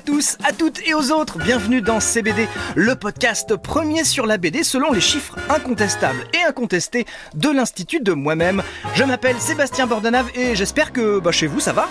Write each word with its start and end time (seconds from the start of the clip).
à 0.00 0.02
tous, 0.02 0.38
à 0.44 0.52
toutes 0.52 0.80
et 0.86 0.94
aux 0.94 1.12
autres. 1.12 1.36
Bienvenue 1.36 1.82
dans 1.82 2.00
CBD, 2.00 2.48
le 2.74 2.94
podcast 2.94 3.54
premier 3.56 4.02
sur 4.02 4.24
la 4.24 4.38
BD 4.38 4.62
selon 4.62 4.92
les 4.92 5.00
chiffres 5.00 5.36
incontestables 5.50 6.24
et 6.32 6.42
incontestés 6.48 7.04
de 7.34 7.50
l'Institut 7.50 8.00
de 8.00 8.14
moi-même. 8.14 8.62
Je 8.94 9.04
m'appelle 9.04 9.38
Sébastien 9.38 9.86
Bordenave 9.86 10.30
et 10.34 10.56
j'espère 10.56 10.94
que 10.94 11.18
bah, 11.18 11.32
chez 11.32 11.46
vous 11.46 11.60
ça 11.60 11.74
va. 11.74 11.86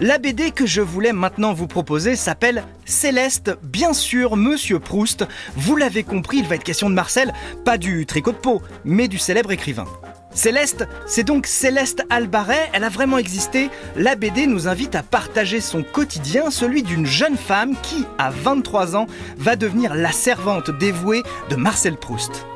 La 0.00 0.18
BD 0.18 0.52
que 0.52 0.64
je 0.64 0.80
voulais 0.80 1.12
maintenant 1.12 1.52
vous 1.52 1.66
proposer 1.66 2.14
s'appelle 2.14 2.62
Céleste, 2.84 3.50
bien 3.64 3.94
sûr, 3.94 4.36
Monsieur 4.36 4.78
Proust. 4.78 5.26
Vous 5.56 5.74
l'avez 5.74 6.04
compris, 6.04 6.38
il 6.38 6.46
va 6.46 6.54
être 6.54 6.62
question 6.62 6.88
de 6.88 6.94
Marcel, 6.94 7.32
pas 7.64 7.78
du 7.78 8.06
tricot 8.06 8.30
de 8.30 8.36
peau, 8.36 8.62
mais 8.84 9.08
du 9.08 9.18
célèbre 9.18 9.50
écrivain. 9.50 9.86
Céleste, 10.32 10.86
c'est 11.06 11.24
donc 11.24 11.46
Céleste 11.46 12.04
Albaret, 12.08 12.70
elle 12.72 12.84
a 12.84 12.88
vraiment 12.88 13.18
existé. 13.18 13.68
La 13.96 14.14
BD 14.14 14.46
nous 14.46 14.68
invite 14.68 14.94
à 14.94 15.02
partager 15.02 15.60
son 15.60 15.82
quotidien, 15.82 16.50
celui 16.50 16.82
d'une 16.82 17.06
jeune 17.06 17.36
femme 17.36 17.74
qui, 17.82 18.06
à 18.16 18.30
23 18.30 18.96
ans, 18.96 19.06
va 19.36 19.56
devenir 19.56 19.94
la 19.94 20.12
servante 20.12 20.70
dévouée 20.70 21.22
de 21.50 21.56
Marcel 21.56 21.96
Proust. 21.96 22.46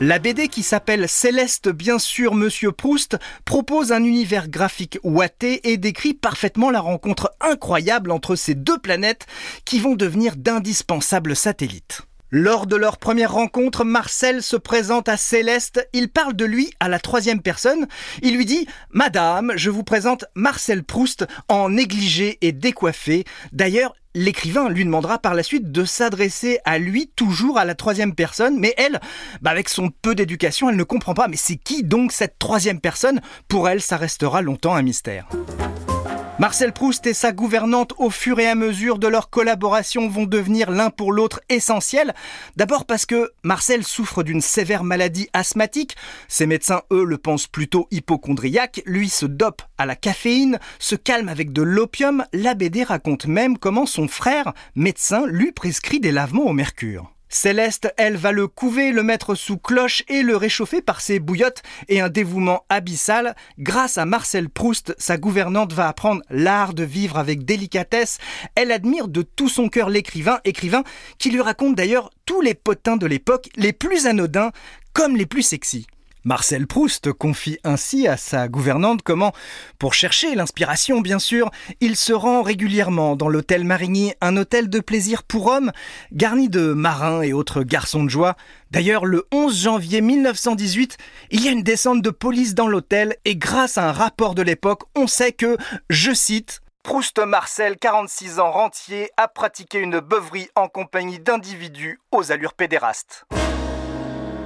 La 0.00 0.20
BD 0.20 0.48
qui 0.48 0.62
s'appelle 0.62 1.08
Céleste 1.08 1.68
bien 1.68 1.98
sûr 1.98 2.34
Monsieur 2.34 2.70
Proust 2.70 3.16
propose 3.44 3.90
un 3.90 4.04
univers 4.04 4.48
graphique 4.48 4.98
ouaté 5.02 5.72
et 5.72 5.76
décrit 5.76 6.14
parfaitement 6.14 6.70
la 6.70 6.80
rencontre 6.80 7.32
incroyable 7.40 8.12
entre 8.12 8.36
ces 8.36 8.54
deux 8.54 8.78
planètes 8.78 9.26
qui 9.64 9.80
vont 9.80 9.96
devenir 9.96 10.36
d'indispensables 10.36 11.34
satellites. 11.34 12.07
Lors 12.30 12.66
de 12.66 12.76
leur 12.76 12.98
première 12.98 13.32
rencontre, 13.32 13.84
Marcel 13.84 14.42
se 14.42 14.56
présente 14.56 15.08
à 15.08 15.16
Céleste. 15.16 15.88
Il 15.94 16.10
parle 16.10 16.34
de 16.34 16.44
lui 16.44 16.70
à 16.78 16.88
la 16.88 16.98
troisième 16.98 17.40
personne. 17.40 17.86
Il 18.22 18.36
lui 18.36 18.44
dit 18.44 18.66
Madame, 18.90 19.52
je 19.56 19.70
vous 19.70 19.82
présente 19.82 20.26
Marcel 20.34 20.84
Proust 20.84 21.26
en 21.48 21.70
négligé 21.70 22.36
et 22.42 22.52
décoiffé. 22.52 23.24
D'ailleurs, 23.52 23.94
L'écrivain 24.14 24.68
lui 24.68 24.84
demandera 24.84 25.18
par 25.18 25.34
la 25.34 25.44
suite 25.44 25.70
de 25.70 25.84
s'adresser 25.84 26.58
à 26.64 26.78
lui 26.78 27.12
toujours 27.14 27.56
à 27.56 27.64
la 27.64 27.76
troisième 27.76 28.16
personne, 28.16 28.58
mais 28.58 28.74
elle, 28.76 29.00
bah 29.42 29.50
avec 29.50 29.68
son 29.68 29.90
peu 29.90 30.16
d'éducation, 30.16 30.68
elle 30.68 30.76
ne 30.76 30.82
comprend 30.82 31.14
pas. 31.14 31.28
Mais 31.28 31.36
c'est 31.36 31.56
qui 31.56 31.84
donc 31.84 32.10
cette 32.10 32.36
troisième 32.38 32.80
personne? 32.80 33.20
Pour 33.46 33.68
elle, 33.68 33.82
ça 33.82 33.96
restera 33.96 34.42
longtemps 34.42 34.74
un 34.74 34.82
mystère. 34.82 35.28
Marcel 36.38 36.72
Proust 36.72 37.04
et 37.08 37.14
sa 37.14 37.32
gouvernante, 37.32 37.94
au 37.98 38.10
fur 38.10 38.38
et 38.38 38.46
à 38.46 38.54
mesure 38.54 39.00
de 39.00 39.08
leur 39.08 39.28
collaboration, 39.28 40.08
vont 40.08 40.24
devenir 40.24 40.70
l'un 40.70 40.88
pour 40.88 41.10
l'autre 41.10 41.40
essentiels. 41.48 42.14
D'abord 42.54 42.84
parce 42.84 43.06
que 43.06 43.32
Marcel 43.42 43.82
souffre 43.82 44.22
d'une 44.22 44.40
sévère 44.40 44.84
maladie 44.84 45.28
asthmatique. 45.32 45.96
Ses 46.28 46.46
médecins, 46.46 46.82
eux, 46.92 47.02
le 47.02 47.18
pensent 47.18 47.48
plutôt 47.48 47.88
hypochondriaque. 47.90 48.82
Lui 48.86 49.08
se 49.08 49.26
dope 49.26 49.62
à 49.78 49.86
la 49.86 49.96
caféine, 49.96 50.60
se 50.78 50.94
calme 50.94 51.28
avec 51.28 51.52
de 51.52 51.62
l'opium. 51.62 52.24
La 52.32 52.54
BD 52.54 52.84
raconte 52.84 53.26
même 53.26 53.58
comment 53.58 53.86
son 53.86 54.06
frère, 54.06 54.52
médecin, 54.76 55.26
lui 55.26 55.50
prescrit 55.50 55.98
des 55.98 56.12
lavements 56.12 56.46
au 56.46 56.52
mercure. 56.52 57.17
Céleste, 57.28 57.92
elle, 57.96 58.16
va 58.16 58.32
le 58.32 58.48
couver, 58.48 58.90
le 58.92 59.02
mettre 59.02 59.34
sous 59.34 59.58
cloche 59.58 60.02
et 60.08 60.22
le 60.22 60.36
réchauffer 60.36 60.80
par 60.80 61.00
ses 61.00 61.18
bouillottes 61.18 61.62
et 61.88 62.00
un 62.00 62.08
dévouement 62.08 62.64
abyssal. 62.68 63.36
Grâce 63.58 63.98
à 63.98 64.04
Marcel 64.04 64.48
Proust, 64.48 64.94
sa 64.98 65.18
gouvernante 65.18 65.72
va 65.72 65.88
apprendre 65.88 66.22
l'art 66.30 66.74
de 66.74 66.84
vivre 66.84 67.18
avec 67.18 67.44
délicatesse. 67.44 68.18
Elle 68.54 68.72
admire 68.72 69.08
de 69.08 69.22
tout 69.22 69.48
son 69.48 69.68
cœur 69.68 69.90
l'écrivain, 69.90 70.40
écrivain 70.44 70.84
qui 71.18 71.30
lui 71.30 71.40
raconte 71.40 71.74
d'ailleurs 71.74 72.10
tous 72.24 72.40
les 72.40 72.54
potins 72.54 72.96
de 72.96 73.06
l'époque, 73.06 73.48
les 73.56 73.72
plus 73.72 74.06
anodins 74.06 74.52
comme 74.92 75.16
les 75.16 75.26
plus 75.26 75.42
sexy. 75.42 75.86
Marcel 76.24 76.66
Proust 76.66 77.12
confie 77.12 77.58
ainsi 77.64 78.08
à 78.08 78.16
sa 78.16 78.48
gouvernante 78.48 79.02
comment, 79.02 79.32
pour 79.78 79.94
chercher 79.94 80.34
l'inspiration 80.34 81.00
bien 81.00 81.18
sûr, 81.18 81.50
il 81.80 81.96
se 81.96 82.12
rend 82.12 82.42
régulièrement 82.42 83.16
dans 83.16 83.28
l'hôtel 83.28 83.64
Marigny, 83.64 84.12
un 84.20 84.36
hôtel 84.36 84.68
de 84.68 84.80
plaisir 84.80 85.22
pour 85.22 85.46
hommes, 85.46 85.72
garni 86.12 86.48
de 86.48 86.72
marins 86.72 87.22
et 87.22 87.32
autres 87.32 87.62
garçons 87.62 88.04
de 88.04 88.10
joie. 88.10 88.36
D'ailleurs, 88.70 89.04
le 89.04 89.26
11 89.32 89.62
janvier 89.62 90.00
1918, 90.00 90.96
il 91.30 91.44
y 91.44 91.48
a 91.48 91.52
une 91.52 91.62
descente 91.62 92.02
de 92.02 92.10
police 92.10 92.54
dans 92.54 92.68
l'hôtel 92.68 93.16
et 93.24 93.36
grâce 93.36 93.78
à 93.78 93.88
un 93.88 93.92
rapport 93.92 94.34
de 94.34 94.42
l'époque, 94.42 94.82
on 94.94 95.06
sait 95.06 95.32
que, 95.32 95.56
je 95.88 96.12
cite, 96.12 96.60
Proust 96.82 97.18
Marcel, 97.18 97.76
46 97.76 98.38
ans 98.38 98.50
rentier, 98.50 99.10
a 99.16 99.28
pratiqué 99.28 99.78
une 99.78 100.00
beuverie 100.00 100.48
en 100.54 100.68
compagnie 100.68 101.18
d'individus 101.18 102.00
aux 102.12 102.32
allures 102.32 102.54
pédérastes. 102.54 103.26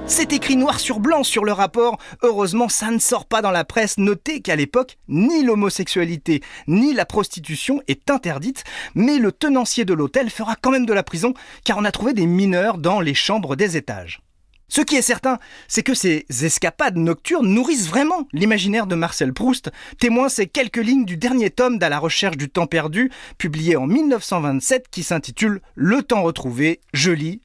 C'est 0.05 0.33
écrit 0.33 0.57
noir 0.57 0.79
sur 0.79 0.99
blanc 0.99 1.23
sur 1.23 1.45
le 1.45 1.53
rapport. 1.53 1.97
Heureusement, 2.21 2.67
ça 2.67 2.91
ne 2.91 2.99
sort 2.99 3.25
pas 3.25 3.41
dans 3.41 3.51
la 3.51 3.63
presse. 3.63 3.97
Notez 3.97 4.41
qu'à 4.41 4.55
l'époque, 4.55 4.97
ni 5.07 5.43
l'homosexualité 5.43 6.41
ni 6.67 6.93
la 6.93 7.05
prostitution 7.05 7.81
est 7.87 8.09
interdite, 8.09 8.63
mais 8.95 9.17
le 9.17 9.31
tenancier 9.31 9.85
de 9.85 9.93
l'hôtel 9.93 10.29
fera 10.29 10.55
quand 10.55 10.71
même 10.71 10.85
de 10.85 10.93
la 10.93 11.03
prison 11.03 11.33
car 11.63 11.77
on 11.77 11.85
a 11.85 11.91
trouvé 11.91 12.13
des 12.13 12.27
mineurs 12.27 12.77
dans 12.77 12.99
les 12.99 13.13
chambres 13.13 13.55
des 13.55 13.77
étages. 13.77 14.21
Ce 14.67 14.81
qui 14.81 14.95
est 14.95 15.03
certain, 15.03 15.39
c'est 15.67 15.83
que 15.83 15.93
ces 15.93 16.25
escapades 16.41 16.97
nocturnes 16.97 17.47
nourrissent 17.47 17.87
vraiment 17.87 18.27
l'imaginaire 18.33 18.87
de 18.87 18.95
Marcel 18.95 19.31
Proust. 19.31 19.71
Témoin 19.99 20.29
ces 20.29 20.47
quelques 20.47 20.77
lignes 20.77 21.05
du 21.05 21.15
dernier 21.15 21.49
tome 21.49 21.77
d'À 21.77 21.89
la 21.89 21.99
recherche 21.99 22.37
du 22.37 22.49
temps 22.49 22.65
perdu, 22.65 23.11
publié 23.37 23.75
en 23.75 23.87
1927, 23.87 24.87
qui 24.89 25.03
s'intitule 25.03 25.61
Le 25.75 26.01
temps 26.01 26.23
retrouvé. 26.23 26.81
Je 26.91 27.11
lis 27.11 27.41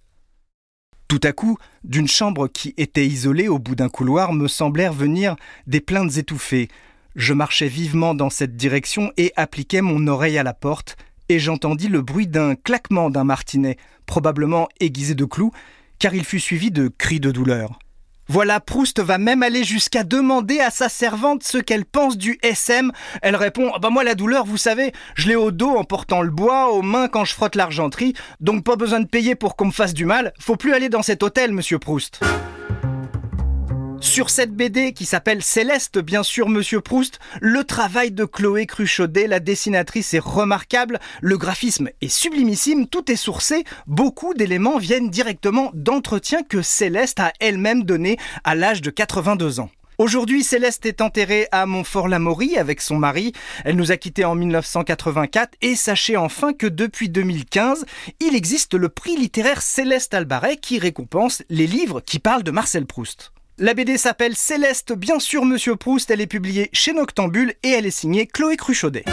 tout 1.09 1.21
à 1.23 1.33
coup, 1.33 1.57
d'une 1.85 2.07
chambre 2.07 2.49
qui 2.49 2.75
était 2.77 3.07
isolée 3.07 3.49
au 3.49 3.59
bout 3.59 3.75
d'un 3.75 3.89
couloir 3.89 4.35
me 4.35 4.47
semblèrent 4.47 4.93
venir 4.93 5.37
des 5.67 5.81
plaintes 5.81 6.19
étouffées. 6.19 6.69
Je 7.17 7.33
marchais 7.33 7.67
vivement 7.67 8.15
dans 8.15 8.29
cette 8.29 8.57
direction 8.57 9.11
et 9.17 9.33
appliquais 9.35 9.81
mon 9.81 10.07
oreille 10.07 10.37
à 10.37 10.43
la 10.43 10.53
porte, 10.53 10.97
et 11.31 11.39
j'entendis 11.39 11.89
le 11.89 12.03
bruit 12.03 12.27
d'un 12.27 12.55
claquement 12.55 13.09
d'un 13.09 13.25
martinet, 13.25 13.79
probablement 14.05 14.69
aiguisé 14.81 15.15
de 15.15 15.25
clous, 15.25 15.53
car 15.99 16.15
il 16.15 16.25
fut 16.25 16.41
suivi 16.41 16.71
de 16.71 16.89
cris 16.89 17.21
de 17.21 17.31
douleur. 17.31 17.79
Voilà, 18.31 18.61
Proust 18.61 19.01
va 19.01 19.17
même 19.17 19.43
aller 19.43 19.65
jusqu'à 19.65 20.05
demander 20.05 20.61
à 20.61 20.71
sa 20.71 20.91
servante 20.91 21.43
ce 21.45 21.57
qu'elle 21.57 21.87
pense 21.87 22.19
du 22.19 22.39
SM. 22.43 22.93
Elle 23.23 23.37
répond 23.37 23.73
Bah, 23.81 23.89
moi, 23.89 24.05
la 24.05 24.15
douleur, 24.15 24.45
vous 24.45 24.59
savez, 24.59 24.93
je 25.15 25.29
l'ai 25.29 25.37
au 25.37 25.51
dos 25.51 25.77
en 25.77 25.85
portant 25.85 26.21
le 26.21 26.31
bois, 26.31 26.71
aux 26.71 26.83
mains 26.83 27.09
quand 27.09 27.25
je 27.25 27.33
frotte 27.33 27.55
l'argenterie, 27.55 28.13
donc 28.41 28.65
pas 28.65 28.77
besoin 28.77 29.01
de 29.01 29.09
payer 29.09 29.35
pour 29.35 29.57
qu'on 29.57 29.67
me 29.67 29.73
fasse 29.73 29.95
du 29.95 30.05
mal. 30.05 30.35
Faut 30.39 30.57
plus 30.57 30.75
aller 30.75 30.91
dans 30.91 31.03
cet 31.03 31.23
hôtel, 31.23 31.53
monsieur 31.53 31.79
Proust. 31.79 32.21
Sur 34.01 34.31
cette 34.31 34.53
BD 34.53 34.93
qui 34.93 35.05
s'appelle 35.05 35.43
Céleste, 35.43 35.99
bien 35.99 36.23
sûr, 36.23 36.49
Monsieur 36.49 36.81
Proust, 36.81 37.19
le 37.41 37.65
travail 37.65 38.13
de 38.13 38.25
Chloé 38.25 38.67
Cruchaudet, 38.67 39.27
la 39.27 39.41
dessinatrice, 39.41 40.15
est 40.15 40.21
remarquable, 40.21 41.01
le 41.21 41.37
graphisme 41.37 41.91
est 42.01 42.09
sublimissime, 42.09 42.87
tout 42.87 43.11
est 43.11 43.17
sourcé, 43.17 43.65
beaucoup 43.87 44.35
d'éléments 44.35 44.79
viennent 44.79 45.11
directement 45.11 45.71
d'entretiens 45.75 46.43
que 46.43 46.63
Céleste 46.63 47.21
a 47.21 47.33
elle-même 47.41 47.83
donnés 47.83 48.19
à 48.45 48.55
l'âge 48.55 48.83
de 48.83 48.91
82 48.91 49.61
ans. 49.61 49.71
Aujourd'hui, 49.99 50.45
Céleste 50.45 50.87
est 50.87 51.01
enterrée 51.01 51.49
à 51.51 51.67
Montfort-l'Amaury 51.67 52.57
avec 52.57 52.81
son 52.81 52.97
mari. 52.97 53.33
Elle 53.65 53.75
nous 53.75 53.91
a 53.91 53.97
quittés 53.97 54.25
en 54.25 54.37
1984 54.37 55.55
et 55.61 55.75
sachez 55.75 56.17
enfin 56.17 56.53
que 56.53 56.69
depuis 56.69 57.09
2015, 57.09 57.85
il 58.21 58.37
existe 58.37 58.75
le 58.75 58.91
prix 58.91 59.17
littéraire 59.17 59.61
Céleste 59.61 60.15
Albaret 60.15 60.57
qui 60.57 60.79
récompense 60.79 61.43
les 61.49 61.67
livres 61.67 62.01
qui 62.01 62.21
parlent 62.21 62.45
de 62.45 62.53
Marcel 62.53 62.87
Proust. 62.87 63.33
La 63.61 63.75
BD 63.75 63.99
s'appelle 63.99 64.37
Céleste, 64.37 64.93
bien 64.93 65.19
sûr 65.19 65.45
Monsieur 65.45 65.75
Proust, 65.75 66.13
elle 66.13 66.21
est 66.21 66.29
publiée 66.29 66.71
chez 66.73 66.93
Noctambule 66.93 67.55
et 67.65 67.71
elle 67.71 67.87
est 67.87 67.91
signée 67.91 68.29
Chloé 68.29 68.57
Cruchaudet. 68.57 69.05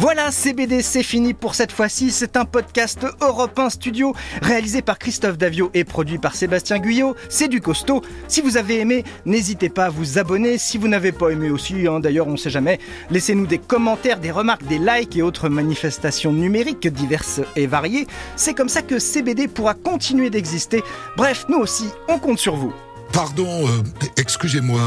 Voilà, 0.00 0.30
CBD, 0.30 0.80
c'est 0.80 1.02
fini 1.02 1.34
pour 1.34 1.54
cette 1.54 1.72
fois-ci. 1.72 2.10
C'est 2.10 2.38
un 2.38 2.46
podcast 2.46 3.06
Europe 3.20 3.58
1 3.58 3.68
Studio 3.68 4.14
réalisé 4.40 4.80
par 4.80 4.98
Christophe 4.98 5.36
Davio 5.36 5.70
et 5.74 5.84
produit 5.84 6.16
par 6.16 6.34
Sébastien 6.34 6.78
Guyot. 6.78 7.14
C'est 7.28 7.48
du 7.48 7.60
costaud. 7.60 8.00
Si 8.26 8.40
vous 8.40 8.56
avez 8.56 8.80
aimé, 8.80 9.04
n'hésitez 9.26 9.68
pas 9.68 9.84
à 9.84 9.90
vous 9.90 10.16
abonner. 10.16 10.56
Si 10.56 10.78
vous 10.78 10.88
n'avez 10.88 11.12
pas 11.12 11.28
aimé 11.28 11.50
aussi, 11.50 11.86
hein, 11.86 12.00
d'ailleurs, 12.00 12.28
on 12.28 12.32
ne 12.32 12.36
sait 12.38 12.48
jamais, 12.48 12.78
laissez-nous 13.10 13.46
des 13.46 13.58
commentaires, 13.58 14.20
des 14.20 14.30
remarques, 14.30 14.66
des 14.66 14.78
likes 14.78 15.18
et 15.18 15.22
autres 15.22 15.50
manifestations 15.50 16.32
numériques 16.32 16.88
diverses 16.88 17.42
et 17.54 17.66
variées. 17.66 18.06
C'est 18.36 18.54
comme 18.54 18.70
ça 18.70 18.80
que 18.80 18.98
CBD 18.98 19.48
pourra 19.48 19.74
continuer 19.74 20.30
d'exister. 20.30 20.82
Bref, 21.18 21.44
nous 21.50 21.58
aussi, 21.58 21.90
on 22.08 22.18
compte 22.18 22.38
sur 22.38 22.56
vous. 22.56 22.72
Pardon, 23.12 23.68
euh, 23.68 23.82
excusez-moi, 24.16 24.80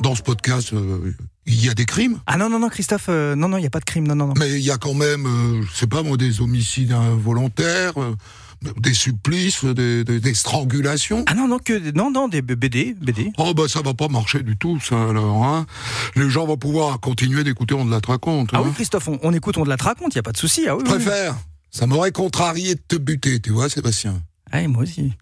dans 0.00 0.14
ce 0.14 0.22
podcast, 0.22 0.72
euh, 0.72 1.12
il 1.46 1.64
y 1.64 1.68
a 1.68 1.74
des 1.74 1.84
crimes 1.86 2.20
Ah 2.26 2.36
non, 2.36 2.48
non, 2.48 2.58
non, 2.58 2.68
Christophe, 2.68 3.06
euh, 3.08 3.34
non, 3.34 3.48
non, 3.48 3.56
il 3.58 3.60
n'y 3.62 3.66
a 3.66 3.70
pas 3.70 3.80
de 3.80 3.84
crime, 3.84 4.06
non, 4.06 4.14
non, 4.14 4.28
non. 4.28 4.34
Mais 4.38 4.50
il 4.52 4.60
y 4.64 4.70
a 4.70 4.78
quand 4.78 4.94
même, 4.94 5.26
euh, 5.26 5.62
je 5.70 5.76
sais 5.76 5.86
pas 5.86 6.02
moi, 6.02 6.16
des 6.16 6.40
homicides 6.40 6.92
involontaires, 6.92 7.92
euh, 8.00 8.14
des 8.78 8.92
supplices, 8.94 9.64
des, 9.64 10.04
des- 10.04 10.20
des 10.20 10.34
strangulations. 10.34 11.24
Ah 11.26 11.34
non, 11.34 11.48
non, 11.48 11.58
que, 11.58 11.92
non, 11.92 12.10
non, 12.10 12.28
des 12.28 12.42
BD, 12.42 12.94
BD. 13.00 13.32
Oh 13.38 13.54
bah 13.54 13.68
ça 13.68 13.80
va 13.82 13.94
pas 13.94 14.08
marcher 14.08 14.42
du 14.42 14.56
tout 14.58 14.78
ça 14.80 14.96
alors 15.08 15.44
hein. 15.44 15.66
Les 16.14 16.28
gens 16.28 16.44
vont 16.46 16.58
pouvoir 16.58 17.00
continuer 17.00 17.42
d'écouter 17.42 17.74
on 17.74 17.84
de 17.86 17.90
la 17.90 18.00
te 18.02 18.08
raconte. 18.08 18.50
Ah 18.52 18.58
hein. 18.58 18.62
oui, 18.66 18.72
Christophe, 18.74 19.08
on, 19.08 19.18
on 19.22 19.32
écoute, 19.32 19.56
on 19.56 19.64
de 19.64 19.70
la 19.70 19.76
te 19.78 19.84
raconte, 19.84 20.14
il 20.14 20.16
n'y 20.18 20.20
a 20.20 20.24
pas 20.24 20.32
de 20.32 20.36
souci. 20.38 20.66
Ah 20.68 20.76
oui, 20.76 20.82
Je 20.86 20.90
oui, 20.92 20.98
oui. 20.98 21.04
préfère. 21.04 21.36
Ça 21.70 21.86
m'aurait 21.86 22.12
contrarié 22.12 22.74
de 22.74 22.80
te 22.86 22.96
buter, 22.96 23.40
tu 23.40 23.50
vois 23.50 23.68
Sébastien. 23.70 24.20
Ah, 24.52 24.60
et 24.60 24.66
moi 24.66 24.82
aussi. 24.82 25.12